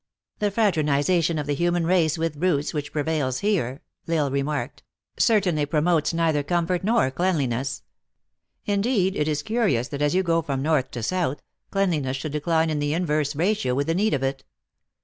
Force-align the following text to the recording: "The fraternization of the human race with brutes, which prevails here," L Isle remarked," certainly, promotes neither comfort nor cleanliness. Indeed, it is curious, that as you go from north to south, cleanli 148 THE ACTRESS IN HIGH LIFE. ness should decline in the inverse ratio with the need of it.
"The 0.39 0.49
fraternization 0.49 1.37
of 1.37 1.45
the 1.45 1.53
human 1.53 1.85
race 1.85 2.17
with 2.17 2.39
brutes, 2.39 2.73
which 2.73 2.91
prevails 2.91 3.41
here," 3.41 3.83
L 4.07 4.17
Isle 4.25 4.31
remarked," 4.31 4.81
certainly, 5.19 5.67
promotes 5.67 6.11
neither 6.11 6.41
comfort 6.41 6.83
nor 6.83 7.11
cleanliness. 7.11 7.83
Indeed, 8.65 9.15
it 9.15 9.27
is 9.27 9.43
curious, 9.43 9.89
that 9.89 10.01
as 10.01 10.15
you 10.15 10.23
go 10.23 10.41
from 10.41 10.63
north 10.63 10.89
to 10.89 11.03
south, 11.03 11.43
cleanli 11.71 11.81
148 11.81 11.83
THE 11.83 11.83
ACTRESS 11.83 11.83
IN 11.83 11.91
HIGH 11.91 11.95
LIFE. 11.95 12.03
ness 12.05 12.15
should 12.15 12.31
decline 12.31 12.69
in 12.71 12.79
the 12.79 12.93
inverse 12.95 13.35
ratio 13.35 13.75
with 13.75 13.85
the 13.85 13.93
need 13.93 14.15
of 14.15 14.23
it. 14.23 14.43